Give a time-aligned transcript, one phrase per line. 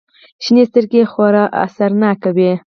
[0.43, 2.51] شنې سترگې يې خورا اثرناکې وې.